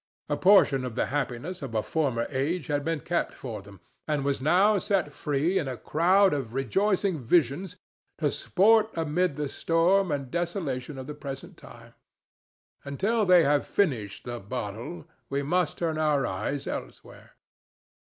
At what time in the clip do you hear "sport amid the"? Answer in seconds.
8.31-9.47